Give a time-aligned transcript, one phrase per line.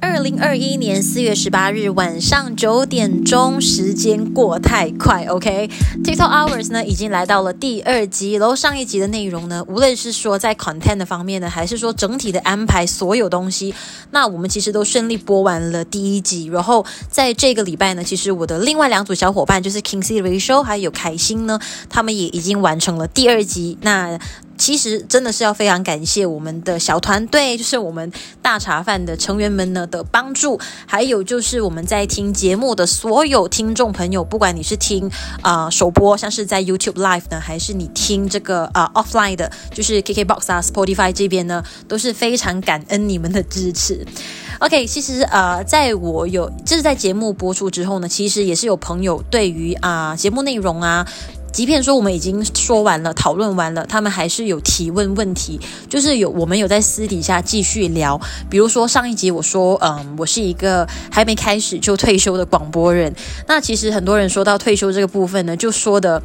[0.00, 5.24] 二零二一年四月十八日晚上九点钟，时间过太快。
[5.24, 13.74] OK，TikTok Hours 呢已经来到了第二集，然后上一集的内容呢，无论是说在 content 方面呢，还是说整体的安排所有东西，
[14.10, 16.46] 那我们其实都顺利播完了第一集。
[16.46, 23.78] 然后在这个礼拜呢，其实我的另外两组小伙伴就是 Kingsley Rachel 还有凯欣呢，他们也已经完成了第二集。
[23.82, 24.18] 那
[24.56, 28.10] 其实真的是要非常感谢我们的小团队，就是我们
[28.42, 35.10] 大茶饭的成员们呢的帮助，还有就是我们在听节目的所有听众朋友，不管你是听
[35.42, 44.06] 啊、首播，像是在 YouTube Live 呢，还是你听这个啊、Offline 的，就是 KKBox 啊 Spotify 这边呢，都是非常感恩你们的支持。
[44.58, 51.06] OK，其实呃，在我有就是在节目播出之后呢，其实也是有朋友对于啊、节目内容啊。
[51.56, 58.20] 即便说我们已经说完了、讨论完了，他们还是有提问问题，就是有我们有在私底下继续聊。
[58.50, 63.14] 比如说上一集我说，嗯，我是一个还没开始就退休的广播人。
[63.48, 66.22] 那其实很多人说到退休这个部分呢，就说的。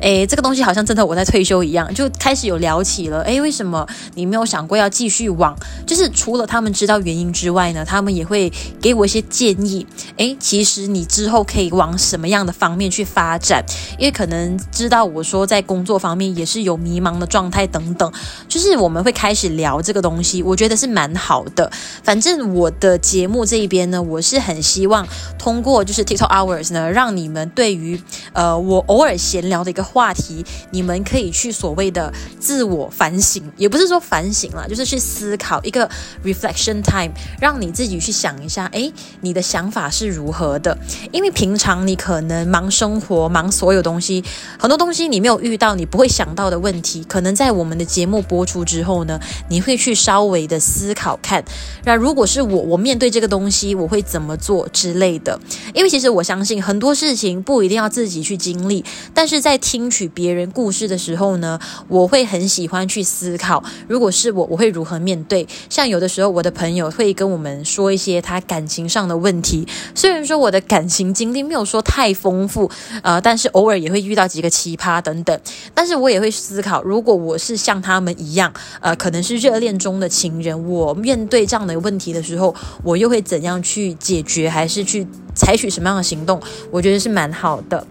[0.00, 3.22] 诶，这个东西好像真的我在退休一样，就开始有聊起了。
[3.22, 3.86] 诶，为什么
[4.16, 5.56] 你没有想过要继续往？
[5.86, 9.86] 就是除了他们知道原因之外呢，他们也会给我一些建议。
[10.16, 13.64] 诶，其实你之后可以往什么样的方面去发展？
[13.96, 18.12] 因为可能知道我说在工作方面也是有迷茫的状态等等，
[18.48, 21.70] 就是我们会开始聊这个东西，我觉得是蛮好的。
[22.02, 25.06] 反正我的节目这一边呢，我是很希望
[25.38, 29.82] 通过就是 TikTok Hours 呢，让你们对于呃我偶尔闲聊的一个。
[29.92, 35.86] 话题，你们可以去所谓的自我反省，也不是说反省了，就是去思考一个
[36.24, 40.78] reflection time，让你自己去想一下，诶，你的想法是如何的？
[41.10, 44.24] 因为平常你可能忙生活，忙所有东西，
[44.62, 49.18] 很多东西你没有遇到，你不会想到的问题，可能在我们的节目播出之后呢，
[49.48, 51.44] 你会去稍微的思考看，
[51.84, 55.40] 那如果是我，我面对这个东西，我会怎么做之类的？
[55.74, 59.82] 因为其实我相信很多事情不一定要自己去经历，但是在听。
[59.90, 61.58] 取别人故事的时候呢，
[61.88, 65.46] 我会很喜欢去思考，如果是我，我会如何面对？
[65.68, 72.70] 像有的时候，我的朋友会跟我们说一些他感情上的问题，虽然说我的感情经历没有说太丰富，
[73.02, 75.40] 呃，但是偶尔也会遇到几个奇葩等等。
[75.72, 86.38] 但是我也会思考，如果我是像他们一样，呃，可能是热恋中的情人，我面对这样的问题的时候，我又会怎样去解决，还是去采取什么样的行动？
[86.70, 87.86] 我觉得是蛮好的。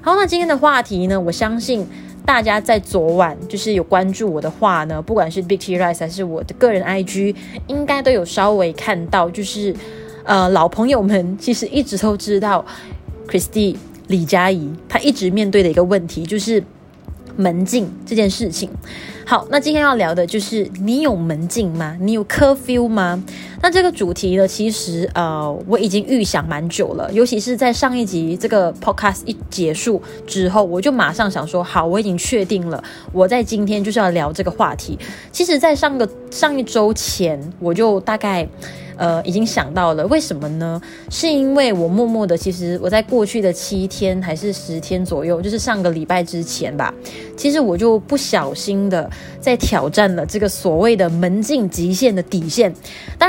[0.00, 1.86] 好，那今天的话题呢，我相信
[2.26, 7.34] 大家在昨晚就是有关注我的话呢，不管是 Big T Rice 还是我的个人 IG，
[7.68, 9.74] 应该都有稍微看到，就是
[10.24, 12.64] 呃老朋友们其实一直都知道
[13.26, 13.76] ，Christy
[14.08, 16.62] 李佳怡她一直面对的一个问题就是
[17.36, 18.70] 门禁这件事情。
[19.26, 21.96] 好，那今天要聊的就是你有门禁吗？
[21.98, 23.24] 你有 curfew 吗？
[23.62, 34.98] 那这个主题呢，其实呃我已经预想蛮久了，尤其是在上一集这个 podcast 一结束之后，我就马上想说，好，我已经确定了，我在今天就是要聊这个话题。
[35.32, 38.46] 其实，在上个上一周前，我就大概。
[38.96, 40.80] 呃，已经想到了，为什么呢？
[41.10, 46.92] 是因为我默默的，其实我在过去的七天还是十天左右，就是上个礼拜之前吧，
[47.36, 49.10] 其实我就不小心的
[49.40, 52.72] 在挑战了这个所谓的门禁极限的底线。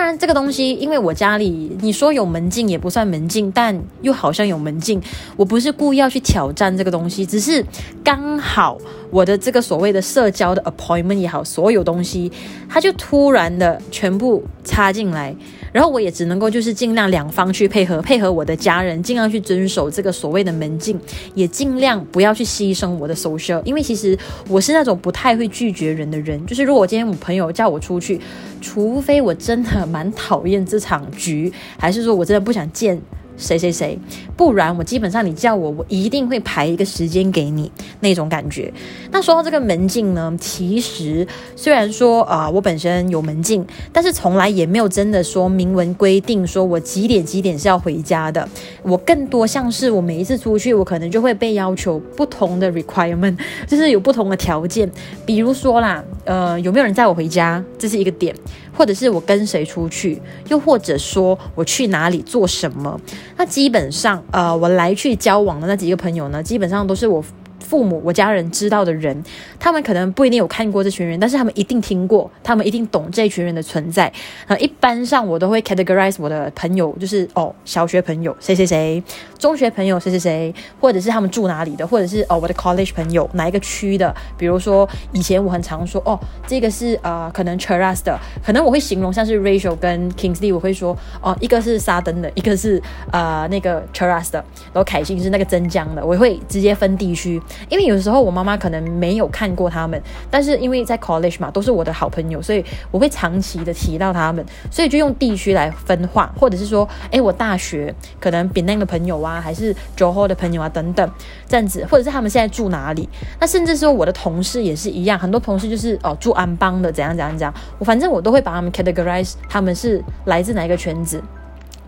[0.06, 5.02] 但，这个东西，因为我家里你说有门禁也不算门禁，但又好像有门禁。
[5.36, 7.66] 我不是故意要去挑战这个东西，只是
[8.04, 8.78] 刚好
[9.10, 12.32] 我的这个所谓的社交的 appointment 也好，所有东西，
[12.70, 15.36] 它就突然的全部插进来。
[15.76, 20.98] 然后我也只能够就是尽量两方去配合，配合我的家人，尽量去遵守这个所谓的门禁，
[21.34, 23.62] 也尽量不要去牺牲我的 social。
[23.66, 28.18] 因为其实我是那种不太会拒绝人的人，就是如果我今天我朋友叫我出去，
[28.62, 32.98] 除非我真的蛮讨厌这场局，还是说我真的不想见。
[33.38, 33.98] 谁谁谁，
[34.38, 38.72] 不然我基本上你叫我，我一定会排一个时间给你那种感觉。
[39.12, 48.48] 那说到这个门禁呢，其实虽然说啊、我本身有门禁，但是从来也没有真的说明文规定说我几点几点是要回家的。
[48.84, 53.38] 我更多像是我每一次出去，我可能就会被要求不同的 requirement，
[53.68, 54.90] 就是有不同的条件。
[55.26, 58.34] 比如说啦，呃，有没有人载我回家，这是一个点。
[58.76, 63.00] 或者是我跟谁出去，又或者说我去哪里做什么，
[63.38, 67.24] 那基本上，呃，我来去交往的那几个朋友呢，基本上都是我
[67.66, 69.24] 父母、我家人知道的人，
[69.60, 74.12] 他们可能不一定有看过这群人，但是他们一定听过，他们一定懂这群人的存在。
[74.48, 79.04] 那一般上我都会 categorize 我的朋友，就是哦，小学朋友谁谁谁，
[79.40, 84.16] 中学朋友谁谁谁，或者是他们住哪里的，或者是哦我的 college 朋友哪一个区的。
[84.38, 94.40] 比如说以前我很常说哦，这个是呃可能 Cheras 的，可能我会形容像是 Rachel 跟 Kingsley，我会说哦一个是沙登的，一个是呃那个 Cheras 的，
[94.72, 97.42] 然后凯欣是那个增江的，我会直接分地区。
[97.70, 111.10] 因为有时候我妈妈可能没有看过他们，但是因为在 college 嘛，都是我的好朋友，所以我会长期的提到他们，所以就用地区来分化，或者是说，哎，我大学可能 Penang 的朋友啊，还是 Joho 的朋友啊等等
[111.48, 113.08] 这样子，或者是他们现在住哪里？
[113.40, 121.22] 那甚至说我的同事也是一样，很多同事就是哦住安邦的，怎样怎样怎样，我反正我都会把他们 categorize，他们是来自哪一个圈子。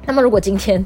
[0.05, 0.85] 那么如果今天。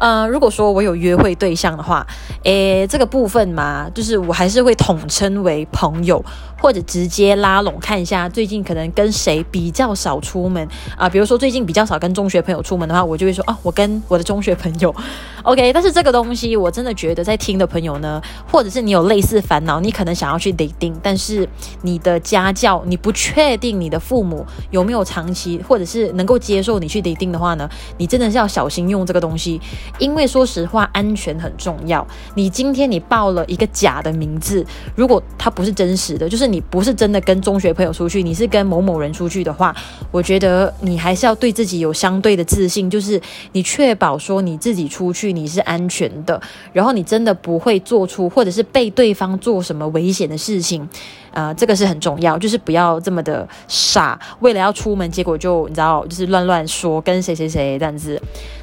[0.00, 2.06] 呃，如果说我有约会对象的话，
[2.44, 6.24] 诶，这个部分嘛，就是我还是会统称为朋友，
[6.58, 10.66] 或者直接拉拢看一下最近可能跟谁比较少出门
[10.96, 14.94] 啊、比如说最近比较少跟中学朋友出门的话，我就会说啊，我跟我的中学朋友
[15.42, 15.70] ，OK。
[15.70, 21.46] 但是这个东西我真的觉得在听的朋友呢，或者是你有类似烦恼，你可能想要去 dating，但是
[21.82, 27.68] 你的家教你不确定你的父母有没有长期或者是能够接受你去 dating 的话呢，
[27.98, 29.60] 你真的是要小心用这个东西。
[29.98, 32.06] 因为说实话，安全很重要。
[32.34, 34.64] 你今天你报了一个假的名字，
[34.94, 39.74] 如果它不是真实的，就是你不是真的跟中学朋友出去，你是跟某某人出去的话，
[40.10, 43.20] 我觉得你还是要对自己有相对的自信，就是
[43.52, 46.40] 你确保说你自己出去你是安全的，
[46.72, 50.88] 然后你真的不会做出或者是被对方做什么危险的事情。
[51.32, 58.20] 呃，这个是很重要，就是不要这么的傻，为了要出门，结果就你知道，就是乱乱说跟谁谁谁这样子。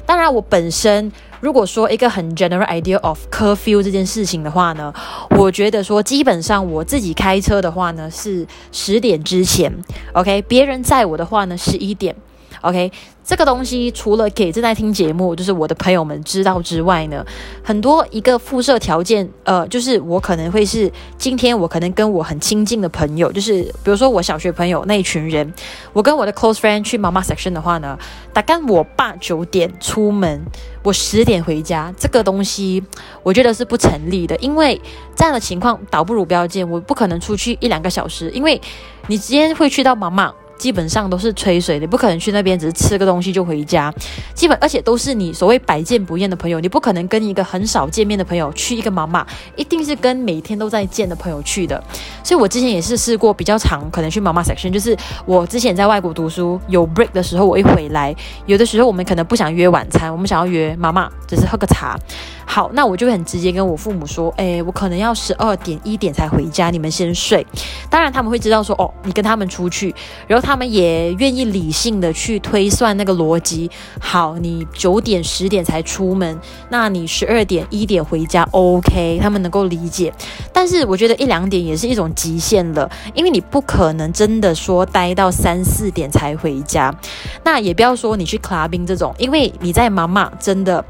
[0.08, 4.90] 当然，我本身如果说一个很 general idea of curfew 这件事情的话呢，
[5.36, 9.70] 我觉得说基本上我自己开车的话呢是十点之前
[10.14, 12.16] ，OK，别人载我的话呢是一点。
[12.62, 12.90] OK，
[13.24, 17.24] 这个东西除了给正在听节目，就是我的朋友们知道之外呢，
[17.62, 25.52] 很多一个附设条件，呃，就是我可能会是今天我可能跟我很亲近的朋友，就是比如说我小学朋友那一群人，
[25.92, 27.96] 我跟我的 close friend 去妈妈 section 的话呢，
[28.32, 30.42] 大概我爸九点出门，
[30.82, 32.82] 我十点回家，这个东西
[33.22, 34.80] 我觉得是不成立的，因为
[35.14, 38.60] 这样的情况倒不如不要见，我不可能出去一两个小时，因为
[39.06, 40.32] 你今天会去到妈妈。
[40.58, 43.92] 基本上都是吹水的，不可能去那边只是吃个东西就回家。
[44.34, 49.26] 基本而且都是你所谓百见不厌的朋友，你不可能跟一个很少见面的朋友去一个妈妈，
[49.56, 51.82] 一定是跟每天都在见的朋友去的。
[52.22, 58.14] 所以我之前也是试过比较长，可能去妈妈 section，就是我之前在外国读书有 break 的时候，我一回来，
[58.46, 61.96] 有的时候我们可能不想约晚餐，我们想要约妈妈，只是喝个茶。
[62.44, 67.46] 好，那我就会很直接跟我父母说，诶，我可能要十二点一点才回家，你们先睡。
[67.90, 69.94] 当然他们会知道说，哦，你跟他们出去，
[70.26, 73.70] 然后他们也愿意理性的去推算那个逻辑。
[74.00, 76.40] 好，你九点十点才出门，
[76.70, 80.10] 那你十二点一点回家，OK，他们能够理解。
[80.50, 86.98] 但是我觉得一两点也是一种极限了，因为你不可能真的说待到三四点才回家。
[87.44, 90.82] 那也不要说你去 clubbing 这种，因为你在妈妈真的。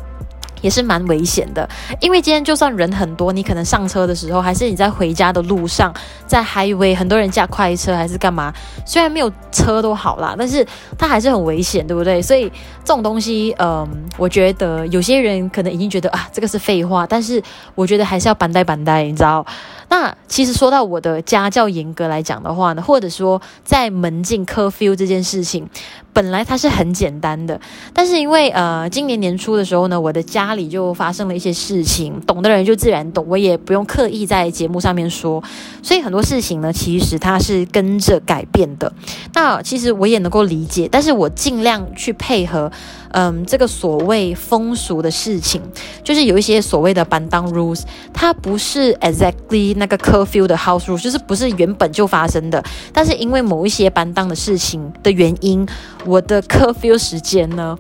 [0.61, 1.69] 也是蛮危险的，
[2.01, 5.93] 因为今天就算人很多，你可能上车的时候，还是你在回家的路上，
[6.27, 8.53] 在 highway，很多人驾快车还是干嘛？
[8.85, 10.67] 虽然没有车都好啦，但是
[10.97, 12.21] 它还是很危险，对不对？
[12.21, 12.49] 所以
[12.85, 17.43] 这种东西，嗯，我觉得有些人可能已经觉得啊，这个是废话，但是
[17.75, 19.45] 我觉得还是要板带板带，你知道。
[19.88, 25.68] 那其实说到我的家教严格来讲的话呢，或者说在门禁 curfew 这件事情，
[26.12, 27.59] 本来它是很简单的，
[27.92, 35.42] 但是因为呃今年年初的时候呢，我的家里就发生了一些事情，懂的人就自然懂，我也不用刻意在节目上面说，
[35.83, 38.92] 所以很多事情呢，其实它是跟着改变的。
[39.35, 42.71] 那其实我也能够理解，但是我尽量去配合。
[43.11, 45.61] 嗯，这个所谓风俗的事情，
[46.05, 52.62] 就是有一些所谓的班当 rules，它不是 exactly 那个 curfew 的 house rules，就是不是原本就发生的。
[52.93, 55.67] 但是因为某一些班当的事情的原因，
[56.05, 57.79] 我的 curfew 时间呢，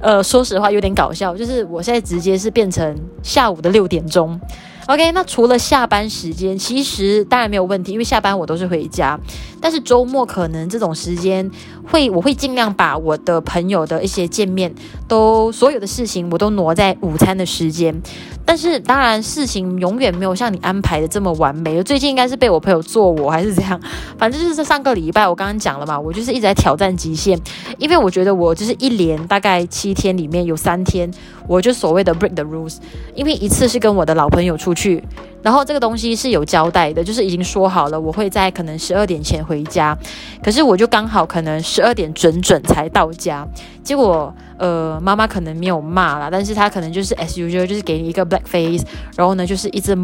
[0.00, 4.40] 呃，说实话有点搞笑，就是我现在直接是变成下午的六点钟。
[4.86, 9.18] OK，那除了下班时间，其实当然没有问题，因为下班我都是回家。
[9.58, 11.50] 但是周末可能这种时间
[11.90, 14.74] 会，我会尽量把我的朋友的一些见面
[15.08, 17.98] 都所有的事情我都挪在午餐的时间。
[18.44, 21.82] 但是当然事情永远没有像你安排的这么完美。
[21.82, 23.80] 最近应该是被我朋友做我还是怎样，
[24.18, 27.40] 反正就是这上个礼拜我刚刚讲了嘛，我就是一直在挑战极限，
[27.78, 31.10] 因为我觉得我就是一连大概七天里面有三天，
[31.48, 32.76] 我就所谓的 break the rules，
[33.14, 35.02] 因为一次是跟我的老朋友出去。
[35.42, 39.94] 然后这个东西是有交代的，就是已经说好了，我会在可能十二点前回家。
[40.42, 43.46] 可是我就刚好可能十二点准准才到家，
[43.82, 49.94] 结果呃妈妈可能没有骂啦，但是她可能就是 as usual，就是给你一个 black face，然后呢就是一直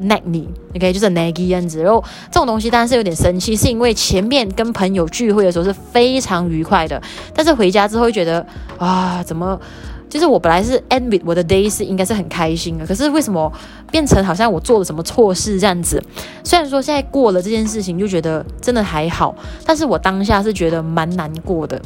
[0.00, 1.82] nag 你，OK，就是 naggy 样子。
[1.82, 6.98] 然后这种东西当然是有点生气，是因为前面跟朋友聚会的时候是非常愉快的，
[7.34, 8.46] 但是回家之后会觉得
[8.78, 9.60] 啊怎么？
[10.08, 13.52] 就是我本来是 end with 我的 day 是应该是很开心的，可是为什么
[13.90, 16.02] 变成好像我做了什么错事这样子？
[16.44, 19.34] 虽然说现在过了这件事情，就觉得真的还好，
[19.64, 21.80] 但是我当下是觉得蛮难过的。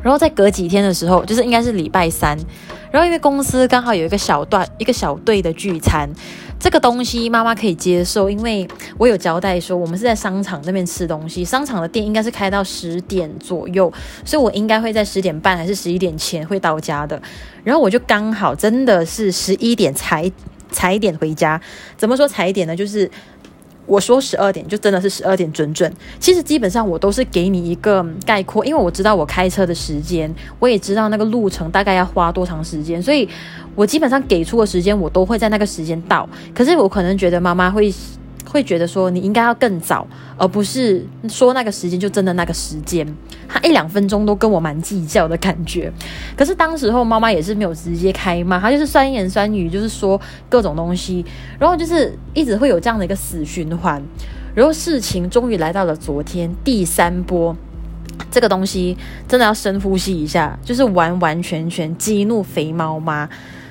[0.00, 2.38] 然后在隔几天的时候，就是应该是礼拜三，
[2.92, 6.08] 然后因为公司刚好有一个小段一个小队的聚餐。
[6.58, 13.92] 这个东西妈妈可以接受，因为我有交代说我们是在商场那边吃东西，商场的店应该是开到十点左右，
[14.24, 17.20] 所以我应该会在十点半还是十一点前会到家的。
[17.62, 20.30] 然后我就刚好真的是十一点才
[20.70, 21.60] 踩点回家。
[21.96, 22.74] 怎么说踩点呢？
[22.74, 23.10] 就是。
[23.88, 25.92] 我说十二点就真的是十二点准准。
[26.20, 33.28] 其实基本上我都是给你一个概括，因为我知道我开车的时间，我也知道那个路程大概要花多长时间，所以
[33.74, 36.28] 我基本上给出的时间我都会在那个时间到。
[36.54, 37.92] 可是我可能觉得妈妈会。
[38.48, 40.06] 会觉得说你应该要更早，
[40.38, 43.06] 而不是说那个时间就真的那个时间。
[43.46, 45.92] 他一两分钟都跟我蛮计较的感觉。
[46.36, 51.24] 可是当时候妈妈也是没有直接开骂，她就是酸言酸语，就是说各种东西，
[51.58, 54.02] 然后就是一直会有这样的一个死循环。
[54.54, 57.56] 然后事情终于来到了昨天第三波，
[58.30, 58.96] 这个东西
[59.28, 63.28] 真的要深呼吸一下，就是完完全全激怒肥猫妈。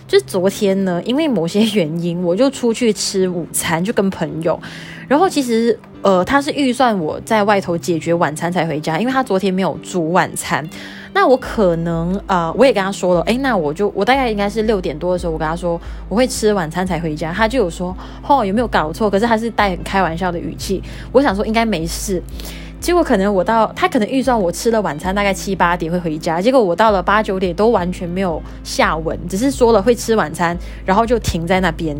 [0.07, 4.57] 就昨天呢，因为某些原因，我就出去吃午餐，就跟朋友。
[5.07, 10.67] 然后其实，呃，他是预算我在外头解决晚餐才回家，因为他昨天没有煮晚餐。
[11.13, 17.33] 那我可能，呃，我也跟他说了，诶，那我就我大概应该是六点多的时候，我跟他说我会吃晚餐才回家。
[17.33, 17.95] 他就有说，
[18.27, 19.09] 哦，有没有搞错？
[19.09, 20.81] 可是他是带很开玩笑的语气。
[21.11, 22.21] 我想说应该没事。
[22.87, 31.93] 结果可能我到他可能预算我吃了晚餐大概七八点会回家，结果我到了八九点都完全没有下文，只是说了会吃晚餐，然后就停在那边。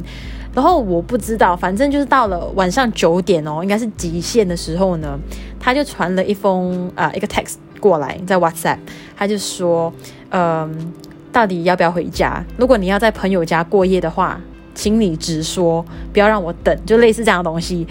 [0.55, 5.19] 然后我不知道，反正就是到了晚上九点哦，应该是极限的时候呢，
[5.59, 8.77] 他就传了一封啊、一个 text 过来在 WhatsApp，
[9.17, 9.91] 他就说，
[10.29, 10.93] 嗯、
[11.33, 12.41] 到底要不要回家？
[12.55, 14.39] 如果你要在朋友家过夜的话，
[14.73, 17.85] 请你直说，不要让我等，就类似这样的东西。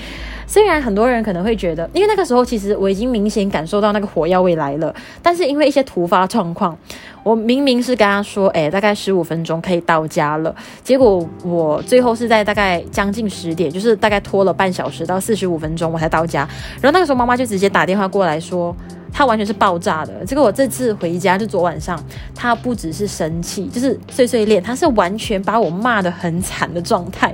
[0.46, 6.76] 虽然很多人可能会觉得，因为那个时候其实我已经明显感受到那个火药味来了，但是因为一些突发状况，
[7.22, 16.48] 我明明是跟他说，哎，大概十五分钟可以到家了，结果我最后是在大概将近十点，就是大概拖了半小时到四十五分钟我才到家，
[16.80, 18.74] 然后那个时候妈妈就直接打电话过来说。
[19.16, 20.12] 他完全是爆炸的。
[20.26, 21.98] 这个我这次回家就昨晚上，
[22.34, 27.32] 他不只是生气，就是碎碎念，他是完全把我骂得很惨的状态，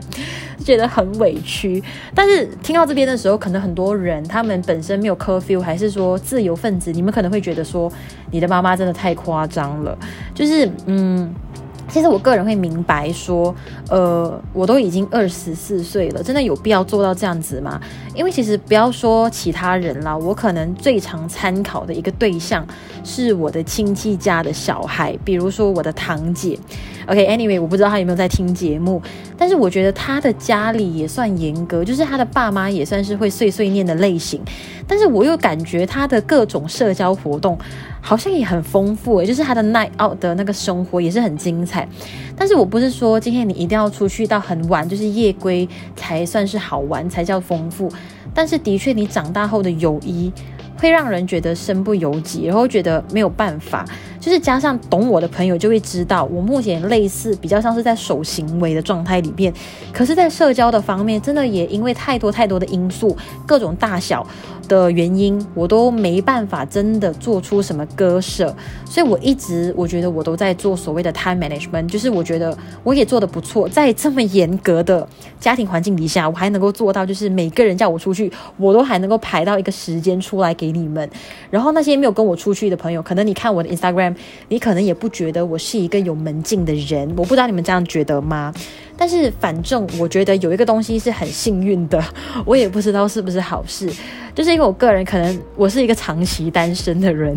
[0.65, 1.83] 觉得很委屈。
[2.15, 7.93] 但是听到这边的时候，可能很多人他们本身没有 curfew，还是说自由分子，你们可能会觉得说
[8.31, 9.99] 你的妈妈真的太夸张了，
[10.33, 11.35] 就是嗯。
[11.93, 13.55] 其实我个人会明白说，
[13.91, 17.79] 呃，我都已经二十四岁了，真的有必要做到这样子吗？
[18.15, 22.67] 因为其实不要说其他人啦，我可能最常参考的一个对象
[23.05, 26.59] 是我的亲戚家的小孩，比如说我的堂姐。
[27.07, 29.01] OK，Anyway，我不知道他有没有在听节目，
[29.37, 34.41] 但是我觉得他的家里也算严格，就是他的爸妈也算是会碎碎念的类型，
[34.87, 37.59] 但是我又感觉他的各种社交活动。
[38.05, 41.87] 好像也很丰富诶，就是他的 night out 的那个生活也是很精彩。
[42.37, 47.89] 但是我不是说今天你一定要出去到很晚，就是夜归才算是好玩，才叫丰富。
[48.35, 50.33] 但是的确，你长大后的友谊
[50.79, 53.85] 会让人觉得身不由己，然后觉得没有办法。
[54.23, 59.53] 就是加上懂我的朋友就会知道，我目前类似比较像是在守行为的状态里面，
[59.93, 64.25] 可是，在社交的方面，真的也因为太多太多的因素，各种大小
[64.69, 68.55] 的原因，我都没办法真的做出什么割舍。
[68.85, 75.05] 所以我一直我觉得我都在做所谓的 time management，就是我觉得我也做得不错，在这么严格的
[75.41, 81.11] 家庭环境底下，我还能够做到，就是每个人叫我出去，我都还能够排到一个时间出来给你们。
[81.51, 84.12] 然后那些没有跟我出去的朋友，可能你看我的 Instagram。
[84.49, 88.53] 你可能也不觉得我是一个有门禁的人，我不知道你们这样觉得吗？
[88.97, 92.03] 但是反正我觉得有一个东西是很幸运的，
[92.45, 93.91] 我也不知道是不是好事，
[94.35, 97.37] 就是因为我个人可能我是一个长期单身的人，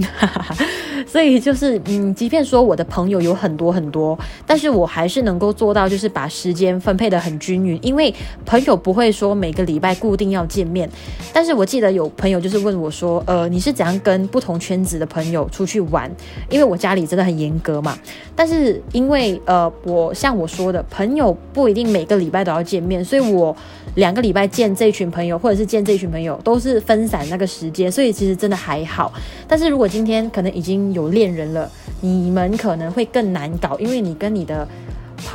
[1.07, 7.79] 所以就是，嗯，即便说我的朋友有很多很多，但是我还是能够做到，就是把时间分配得很均匀。
[7.81, 8.13] 因为
[8.45, 10.89] 朋友不会说每个礼拜固定要见面，
[11.31, 16.11] 但是我记得有朋友就是问我说，呃，你是怎样跟不同圈子的朋友出去玩？
[16.49, 17.97] 因为我家里真的很严格嘛。
[18.35, 23.55] 但是因为呃，我像我说的，朋友不一定每个礼拜都要见面，所以我
[23.95, 29.11] 两个礼拜见这群朋友，或者是见这群朋友，都是分散那个时间，所以其实真的还好。
[29.47, 31.71] 但是如果今天可能已经有恋人了，
[32.01, 34.67] 你们可能会更难搞，因为你跟你的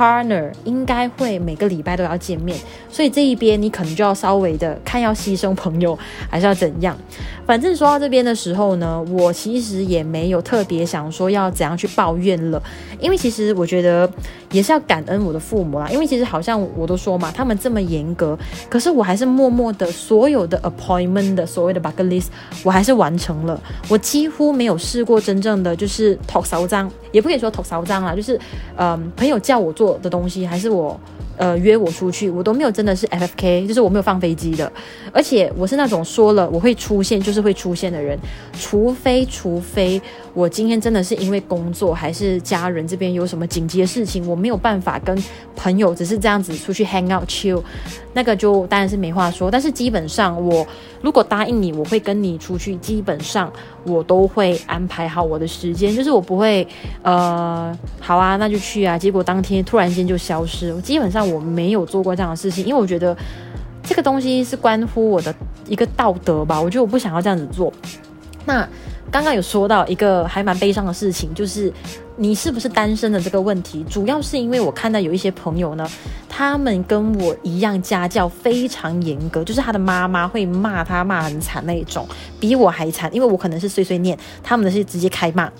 [0.01, 2.57] partner 应该会每个礼拜都要见面，
[2.89, 6.97] 所以这一边你可能就要稍微的看要牺牲朋友还是要怎样。
[7.45, 12.61] 反正说到这边的时候呢，我其实也没有特别想说要怎样去抱怨了，
[12.99, 14.09] 因为其实我觉得
[14.51, 18.37] 也是要感恩我的父母啦，因为其实好像我都说嘛，他们这么严格，
[18.69, 22.27] 可是我还是默默的所有的 appointment 的所谓的 bucket list
[22.63, 28.39] 我还是完成了，我几乎没有试过真正的就是托烧章，也不可以说托烧章啦，就是
[28.77, 30.99] 嗯朋友叫我做的东西还是我。
[31.37, 34.71] 呃，约我出去，我都没有真的是 FFK，就是我没有放飞机的，
[35.11, 38.17] 而且我是那种说了我会出现就是会出现的人，
[38.59, 39.99] 除非除非
[40.33, 45.17] 我今天真的是因为工作还是家人这边有什么紧急的事情，我没有办法跟
[45.55, 47.63] 朋友只是这样子出去 hang out chill，
[48.13, 49.49] 那个就当然是没话说。
[49.49, 50.65] 但是基本上我
[51.01, 53.51] 如果答应你，我会跟你出去，基本上
[53.83, 56.67] 我都会安排好我的时间，就是我不会
[57.01, 61.20] 呃好啊那就去啊，结果当天突然间就消失，我基本上。
[61.27, 63.15] 我没有做过这样的事情，因为我觉得
[63.83, 65.33] 这个东西是关乎我的
[65.67, 66.59] 一个道德吧。
[66.61, 67.71] 我觉得我不想要这样子做。
[68.45, 68.67] 那
[69.11, 71.71] 刚刚有说到一个还蛮悲伤的事情，就是
[72.15, 75.87] 你是不是单身的这个问题，主要是因为我看到有一些朋友呢，
[76.29, 82.07] 他们跟我一样家教非常严格，就是他的妈妈会骂他骂很惨那一种，
[82.39, 85.51] 比我还惨，因为我可能是碎碎念，他们的是直接开骂。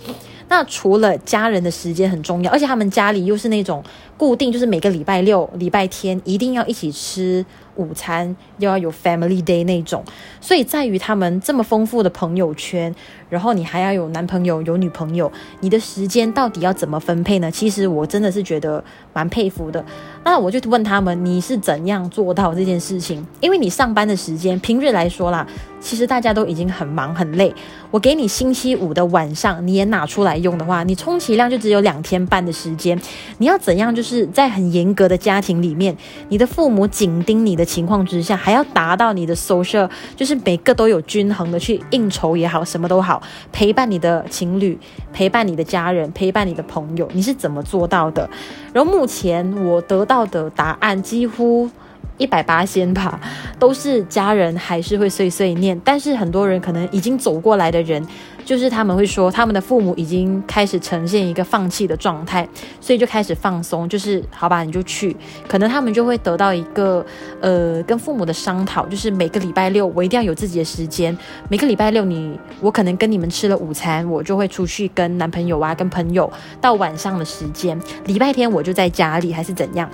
[0.52, 3.82] 那除了家人的时间很重要，而且他们家里又是那种
[4.18, 10.04] 固定，就是每个礼拜六、礼拜天一定要一起吃午餐，又要有 family day 那种，
[10.40, 12.94] 所以在于他们这么丰富的朋友圈，
[13.30, 17.50] 然后你还要有男朋友、有女朋友，你的时间到底要怎么分配呢？
[17.50, 19.84] 其实我真的是觉得蛮佩服的。
[20.24, 23.26] 那我就问他们，你是怎样做到这件事情？
[23.40, 25.48] 因为你上班的时间，平日来说啦。
[25.80, 27.52] 其实大家都已经很忙很累，
[27.90, 33.02] 我给你星期五的晚上，你也拿出来用的话，你充其量就只有两天半的时间。
[33.40, 33.94] 你要怎样？
[33.96, 35.98] 就是在很严格的家庭里面，
[36.30, 43.22] 你的父母紧盯你的的情况之下，还要达到你的 social，就是每个都有均衡的去应酬也好，什么都好，
[43.52, 44.78] 陪伴你的情侣，
[45.14, 48.28] 陪伴你的家人，陪伴你的朋友，你是怎么做到的？
[48.74, 51.70] 然后目前我得到的答案几乎。
[52.18, 53.20] 一百八先吧，
[53.58, 58.06] 都是家人还是会碎碎念，但是很多人可能已经走过来的人。
[58.46, 62.48] 就是他们会说，他们的父母已经开始呈现一个放弃的状态，
[62.80, 65.16] 所以就开始放松，就是好吧，你就去。
[65.48, 67.06] 可能他们就会得到一个
[67.40, 71.18] 呃，跟父母的商讨，就是每个礼拜六我一定要有自己的时间。
[71.50, 77.80] 每个礼拜六你我可能跟你们吃了午餐，我就会出去跟男朋友啊，跟朋友到晚上的时间。
[78.06, 79.90] 礼拜天我就在家里还是怎样。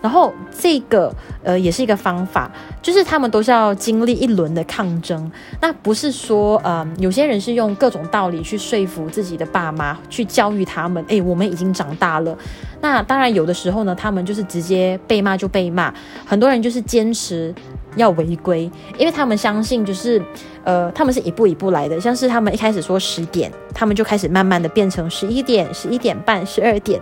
[0.00, 2.50] 然后这个呃也是一个方法，
[2.82, 5.30] 就是他们都是要经历一轮的抗争。
[5.60, 11.04] 那不是说呃有些人是用各种道理去说服自己的爸妈，去教育他们。
[11.08, 12.36] 哎，我们已经长大了。
[12.80, 15.92] 那当然有的时候呢，他们就是直接被骂就被骂。
[16.24, 17.54] 很多人就是坚持
[17.96, 20.22] 要违规，因为他们相信就是。
[20.64, 27.00] 呃，他们是一步一步来的，像是他们一开始说十点，他们就开始慢慢的变成十一点、十一点半、十二点。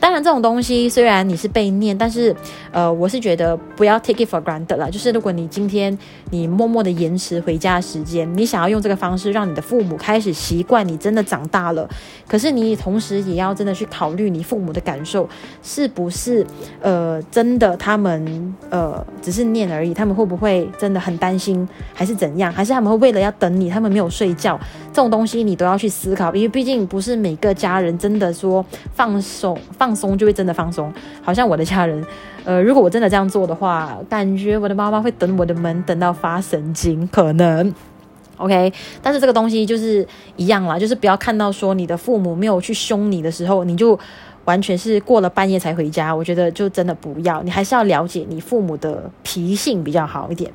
[0.00, 2.34] 当然，这种东西虽然你是被念，但是
[2.70, 4.88] 呃，我是觉得不要 take it for granted 啦。
[4.88, 5.96] 就是如果你今天
[6.30, 11.86] 你默默的延迟回家时间，你想要用这个方式让你的父母开始习惯你真的长大了，
[12.26, 15.28] 可是你同时也要真的去考虑你父母的感受，
[15.62, 16.46] 是不是
[16.80, 23.01] 呃真的他们呃只是念而已，他们会不会真的很担心，还是怎样，还是他们会？
[23.02, 24.56] 为了要等你，他们没有睡觉，
[24.92, 30.92] 这种东西你都要去思考，因为毕竟不是每个家人真的说放松放松就会真的放松。
[31.20, 32.06] 好像我的家人，
[32.44, 37.74] 呃，如果我真的这样做的话，感觉我的妈妈会等我的门等到发神经，可能。
[38.36, 43.98] OK，但是这个东西就是一样啦，就是不要看到说你的父母没有去凶你的时候，你就。
[44.44, 50.50] 完全是过了半夜才回家，我觉得就真的不要，你还是要了解你父母的脾性比较好一点。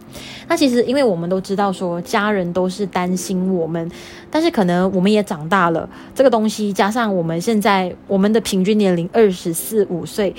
[0.47, 3.89] 那其实因为我们都知道说家人都是担心我们，
[4.30, 10.36] 但是可能我们也长大了，这个东西加上我们现在我们的平均年龄二十四五岁。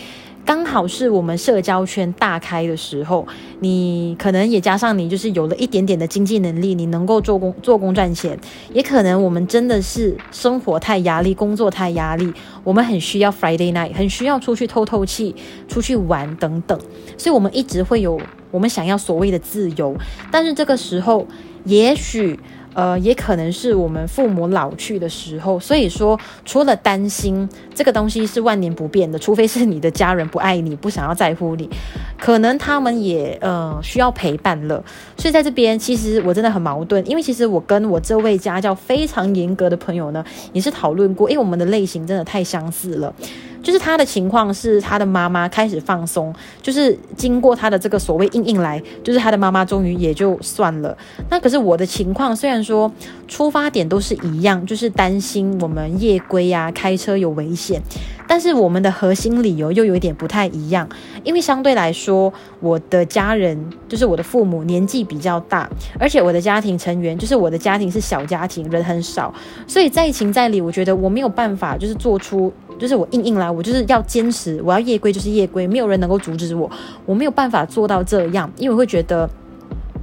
[0.49, 3.29] 刚好是我们社交圈大开的时候，
[3.61, 8.35] 你可能也加上你就是有了一点点的经济能力，你能够做工做工赚钱，
[8.73, 12.33] 也可能我们真的是生活太压力，工作太压力，
[12.65, 15.37] 我们很需要 Friday night，很需要出去透透气，
[15.69, 16.81] 出去玩等等，
[17.19, 18.19] 所以我们一直会有
[18.51, 19.95] 我们想要所谓的自由，
[20.31, 21.27] 但是这个时候
[21.65, 22.41] 也许。
[22.79, 31.69] 呃，也可能是我们父母老去的时候，所以说除了担心这个东西是万年不变的，除非是你的家人不爱你，不想要在乎你，
[32.19, 34.83] 可能他们也呃需要陪伴了。
[35.17, 43.15] 所以在这边，其实我真的很矛盾，因为其实我跟我这位家教非常严格的朋友呢，也是讨论过，因为我们的类型真的太相似了。
[43.61, 50.97] 就是他的情况是，他的妈妈开始放松，就是经过他的这个所谓硬硬来，就是他的妈妈终于也就算了。
[51.29, 52.91] 那可是我的情况，虽然说
[53.27, 57.83] 出发点都是一样，就是担心我们夜归啊，开车有危险，
[58.29, 60.89] 但是我们的核心理由又有一点不太一样。
[61.25, 69.35] 因为相对来说，我的家人就是我的父母年纪比较大，而且我的家庭成员就是我的家庭是小家庭，人很少，
[69.67, 72.53] 所以在情在理，我觉得我没有办法，就是做出。
[72.79, 76.71] 就是我硬硬来，我就是要坚持，我要夜归就是夜归，没有人能够阻止我，
[77.07, 79.29] 我没有办法做到这样，因为我会觉得，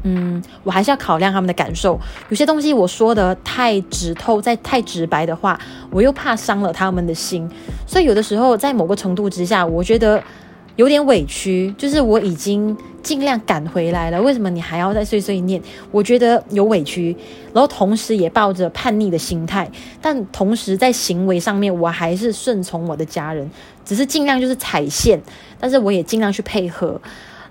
[0.08, 7.50] 嗯，我还是要考量他们的感受，有些东西我说的太直透，再太直白的话，我又怕伤了他们的心，
[7.86, 10.24] 所以有的时候在某个程度之下，我觉得。
[10.78, 15.62] 有点委屈，就是我已经尽量赶回来了，为什么你还要再碎碎念？
[15.89, 17.15] 我觉得有委屈，
[17.54, 23.50] 然后同时也抱着叛逆的心态，但同时在行为上面我还是顺从我的家人，
[23.86, 25.18] 只是尽量就是踩线，
[25.62, 27.00] 但是我也尽量去配合。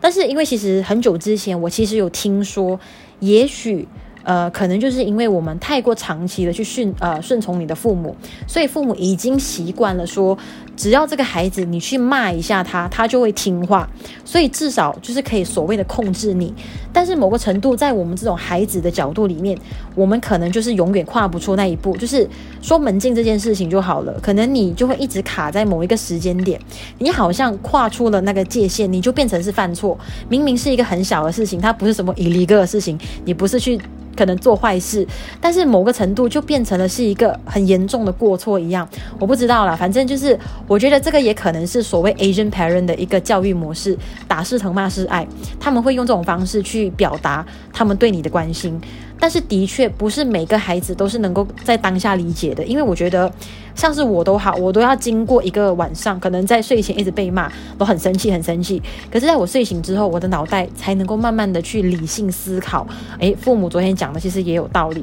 [0.05, 2.79] 但是因为其实很久之前，我其实有听说，
[3.21, 3.88] 也许。
[4.25, 10.37] 呃，可能就是因为我们太过长期的去顺呃顺从你的父母，所以父母已经习惯了说，
[10.77, 13.89] 只要这个孩子你去骂一下他，他就会听话，
[14.25, 16.53] 所以至少就是可以所谓的控制你。
[16.93, 19.59] 但是某个程度，在我们这种孩子的角度里面，
[19.95, 21.97] 我们可能就是永远跨不出那一步。
[21.97, 22.27] 就是
[22.63, 26.59] 说门禁这件事情就好了，可能你就会一直卡在某一个时间点，
[26.99, 29.99] 你好像跨出了那个界限，你就变成是犯错。
[30.29, 33.79] 明明是一个很小的事情，它不是什么 illegal 的事情，你不是去。
[34.16, 35.07] 可能做坏事，
[35.40, 38.88] 但是某个程度就变成了是一个很严重的过错一样。
[39.18, 43.96] 我不知道啦，反正就是我觉得这个也可能是所谓 Asian parent 的一个教育模式，
[44.27, 45.27] 打是疼，骂是爱，
[45.59, 48.81] 他们会用这种方式去表达他们对你的关心。
[49.25, 53.33] 但是的确不是每个孩子都是能够在当下理解的，因为我觉得
[53.75, 58.83] 像是我都好，我都要经过一个晚上，可能在睡前一直被骂，我很生气，很生气。
[59.11, 62.87] 可是在我睡醒之后，我的脑袋才能够慢慢的去理性思考，
[63.19, 65.03] 诶，父母昨天讲的其实也有道理。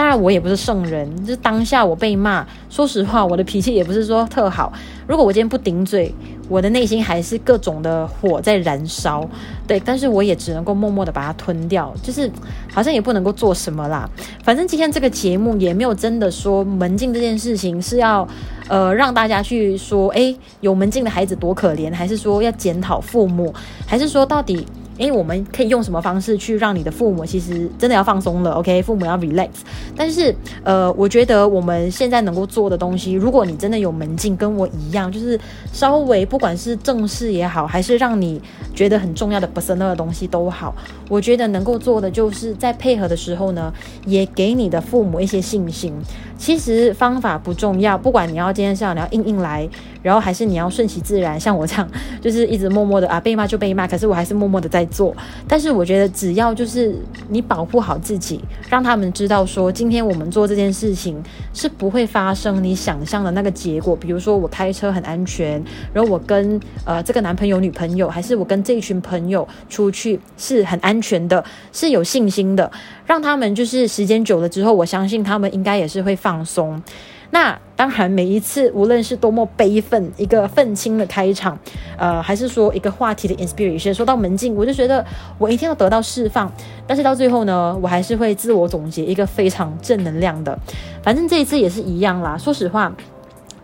[0.00, 4.72] 当然，我也不是圣人，就是当下我被骂，说实话，我的脾气也不是说特好。
[5.06, 6.10] 如果我今天不顶嘴，
[6.48, 9.28] 我的内心还是各种的火在燃烧，
[9.66, 12.32] 对，但是我也只能够默默的把它吞掉，就是
[12.72, 14.08] 好像也不能够做什么啦。
[14.42, 18.26] 反正今天这个节目也没有真的说门禁这件事情是要，
[18.68, 23.52] 呃，让大家去说，诶，有门禁的孩子多可怜，还是说要检讨父母，
[23.86, 24.66] 还是说到底？
[25.00, 29.48] 因为我们可以用什么方式去让你的父母其实真的要放松了？OK，父母要 relax。
[29.96, 35.40] 但是，呃，我觉得我们现在能够做的东西，如果你真的有门禁，跟我一样，就是
[35.72, 38.38] 稍微不管是正事也好，还是让你
[38.74, 40.74] 觉得很重要的 personal 的东西都好，
[41.08, 43.72] 我觉得能够做的就是在配合的时候呢，
[44.04, 45.94] 也给你的父母一些信心。
[46.36, 49.68] 其实方法不重要，不管你要今天是要你要硬硬来，
[50.02, 51.86] 然后还是你要顺其自然，像我这样，
[52.20, 55.16] 就是一直默默的啊被骂就被骂，可是我还是默默的在做。
[55.48, 56.94] 但是我觉得只要就是
[57.28, 61.22] 你保护好自己，让他们知道说今天我们做这件事情
[61.54, 63.96] 是不会发生你想象的那个结果。
[63.96, 72.70] 比如说我开车很安全，然后我跟呃这个男朋友女朋友，还是我跟这一群朋友出去是很安全的，是有信心的。
[73.06, 76.80] 让他们就是时间久了之后，我相信他们应该也是会放松。
[77.30, 81.58] 那当然，每一次无论是多么悲愤，一个愤青的开场，
[81.96, 85.04] 呃，还是说一个话题的 inspiration，说到门禁，我就觉得
[85.38, 86.52] 我一定要得到释放。
[86.86, 90.58] 但是到最后呢，我还是会自我总结一个非常正能量的。
[91.02, 92.36] 反正这一次也是一样啦。
[92.36, 92.92] 说实话，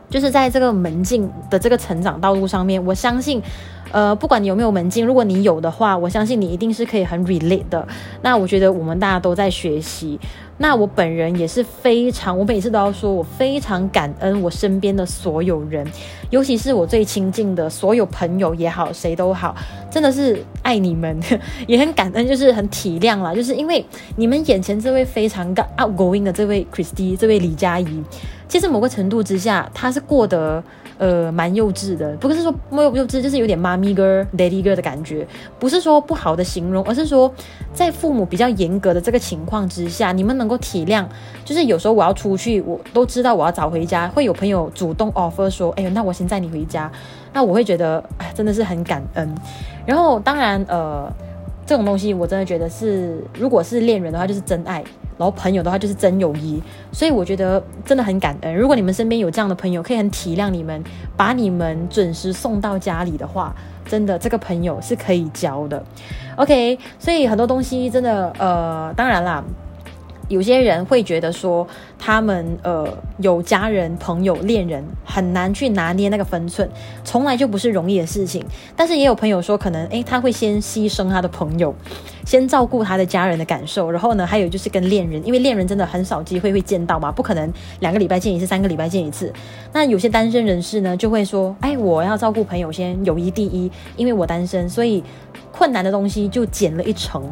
[0.09, 3.43] 就是在这个门禁的这个成长道路上面，我相信。
[3.93, 7.87] 呃，不管你有没有门禁，如果你有的话，我相信你一定是可以很 relate 的。
[8.23, 10.19] 那我觉得我们大家都在学习。
[10.59, 15.87] 那我本人也是非常，我每次都要说，我非常感恩我身边的所有人，
[16.31, 19.55] 尤其是我最亲近的所有朋友也好，谁都好，
[19.91, 21.15] 真的是爱你们，
[21.69, 23.35] 也很感恩，就是很体谅啦。
[23.35, 23.85] 就是因为
[24.17, 28.03] 你们眼前这位非常 outgoing 的这位 Christy，这位李佳怡。
[28.49, 30.65] 其实某个程度之下，他是过得
[30.99, 35.27] 呃蛮幼稚的，不是说没有幼稚，就是有点妈咪 girl、daddy girl 的感觉，
[35.59, 37.33] 不是说不好的形容，而是说
[37.73, 41.05] 在父母比较严格的这个情况之下，你们能够体谅，
[41.45, 46.91] 就是有时候我要出去，我都知道我要早回家，会有朋友主动 offer 说，哎呦，那我先载你回家，
[47.33, 48.03] 那我会觉得，
[48.35, 49.35] 真的是很感恩。
[49.85, 51.13] 然后当然呃。
[51.67, 54.85] 这种东西我真的觉得是，如果是恋人的话就是真爱，
[55.19, 58.55] 然后朋友的话就是真友谊，所以我觉得真的很感恩。
[58.57, 60.83] 如果你们身边有这样的朋友，可以很体谅你们，
[61.17, 63.53] 把你们准时送到家里的话，
[63.85, 65.85] 真的这个朋友是可以交的。
[66.37, 69.43] OK，所以很多东西真的，呃，当然啦。
[70.29, 71.65] 有些人会觉得说，
[71.99, 72.87] 他们呃
[73.19, 76.69] 有家人、朋友、恋人，很难去拿捏那个分寸，
[77.05, 78.45] 从来就不是容易的事情。
[78.77, 81.75] 但是也有朋友说，可能诶他会先牺牲他的朋友，
[82.25, 89.33] 先照顾他的家人的感受，然后呢，还有就是跟恋人，因为恋人真的很少机会会见到嘛，不可能两个礼拜见一次，三个礼拜见一次。
[89.73, 95.03] 那有些单身人士呢，就会说，哎，我要照顾朋友先，友谊第一，因为我单身，所以。
[95.53, 97.23] 困难的东西就减了一成，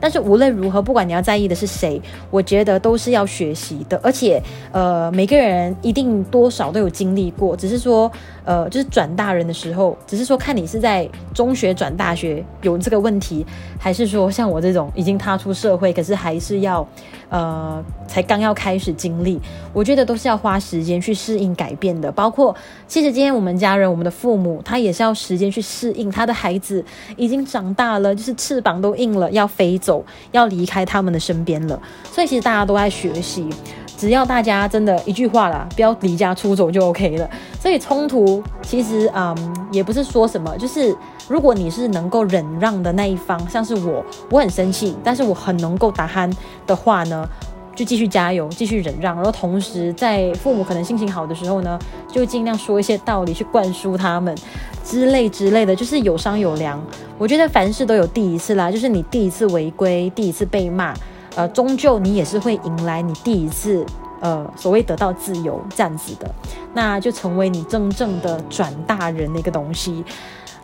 [0.00, 4.00] 但是无论如何，不管你要在意的是谁，我觉得都是要学习的。
[4.02, 8.10] 而且，呃，每个人一定多少都有经历过，只是说，
[8.44, 13.44] 呃，就是转大人的时候，只是说看你是在中学转大学有这个问题，
[13.76, 16.86] 还是说像我这种已经踏出社会，可是还是要，
[17.28, 19.40] 呃，才刚要开始经历，
[19.72, 22.10] 我觉得都是要花时间去适应改变的。
[22.12, 22.54] 包括，
[22.86, 26.82] 其实今天我们家人，我们的父母，他也是要时间去适应他的孩子
[27.16, 27.74] 已经长。
[27.74, 31.82] 大了，就是翅膀都硬了，要飞走，要离开他们的身边了。
[32.04, 33.48] 所以其实大家都在学习，
[33.96, 37.28] 只要大家真的一句话啦，不要离家出走就 OK 了。
[37.60, 39.36] 所以冲突其实嗯，
[39.70, 40.94] 也不是说什么，就是
[41.28, 46.30] 如果你是能够忍让的那一方，像是我，我很生气，但是我很能够打鼾
[46.66, 47.26] 的话呢，
[47.74, 51.78] 就继续加油，继续忍让，然后同时在父母可能心情好的时候呢，
[52.08, 54.36] 就尽量说一些道理去灌输他们
[54.84, 56.82] 之类之类的，就是有商有量。
[57.16, 60.92] 我觉得凡事都有第一次啦，就是你第一次违规，第一次被骂，
[61.36, 63.84] 呃，终究你也是会迎来你第一次
[64.20, 66.30] 呃所谓得到自由这样子的，
[66.74, 70.04] 那就成为你真正的转大人的一个东西。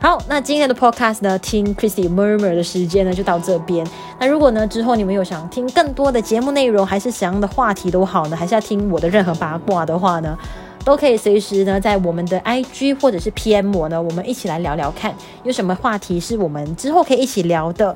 [0.01, 3.87] 好，那今天的 podcast 呢，听 Christy Murmur 的时间呢就到这边。
[4.19, 10.39] 那如果呢之后你们有想听更多的节目内容，还是想要的话题都好呢，还是要听我的任何八卦的话呢，
[10.85, 17.95] 都可以随时呢在我们的 IG 或者是 PM 我呢，我们一起来聊聊看，有什么话题是我们之后可以一起聊的。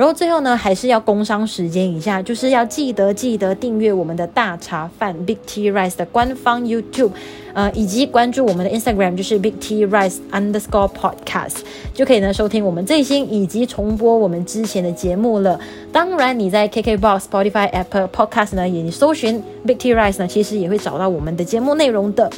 [0.00, 7.10] 然后最后呢，还是要工商时间一下，就是要记得记得订阅我们的大茶饭 Big Tea Rice 的官方 YouTube，
[7.52, 11.56] 呃，以及关注我们的 Instagram，就是 Big Tea Rice Underscore Podcast，
[11.92, 15.60] 就可以呢收听我们最新以及重播我们之前的节目了。
[15.92, 22.30] 当然，你在 KKBox、Spotify、Apple Podcast 呢，也搜寻 Big Tea Rice 呢，其实也会找到我们的节目内容的。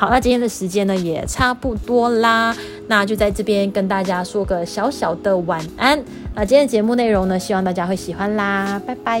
[0.00, 2.56] 好那今天的时间呢也差不多啦。
[2.86, 6.02] 那就在这边跟大家说个小小的晚安。
[6.34, 9.20] 那今天的节目内容呢希望大家会喜欢啦拜拜。